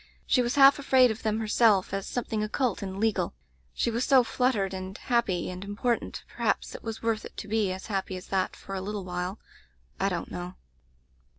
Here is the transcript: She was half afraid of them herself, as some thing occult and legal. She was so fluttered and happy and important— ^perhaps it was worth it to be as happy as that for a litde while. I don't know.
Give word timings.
She 0.25 0.41
was 0.41 0.55
half 0.55 0.79
afraid 0.79 1.11
of 1.11 1.21
them 1.21 1.39
herself, 1.39 1.93
as 1.93 2.07
some 2.07 2.23
thing 2.23 2.41
occult 2.41 2.81
and 2.81 2.99
legal. 2.99 3.35
She 3.71 3.91
was 3.91 4.03
so 4.03 4.23
fluttered 4.23 4.73
and 4.73 4.97
happy 4.97 5.51
and 5.51 5.63
important— 5.63 6.23
^perhaps 6.39 6.73
it 6.73 6.81
was 6.81 7.03
worth 7.03 7.23
it 7.23 7.37
to 7.37 7.47
be 7.47 7.71
as 7.71 7.85
happy 7.85 8.17
as 8.17 8.25
that 8.29 8.55
for 8.55 8.73
a 8.73 8.81
litde 8.81 9.05
while. 9.05 9.37
I 9.99 10.09
don't 10.09 10.31
know. 10.31 10.55